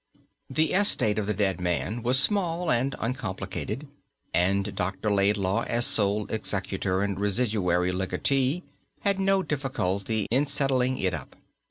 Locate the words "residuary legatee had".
7.19-9.19